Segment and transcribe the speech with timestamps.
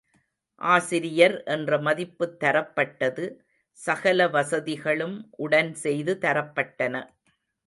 [0.61, 3.25] ஆசிரியர் என்ற மதிப்புத் தரப்பட்டது
[3.79, 6.95] சகல வசதிகளும் உடன் செய்து தரப்பட்டன.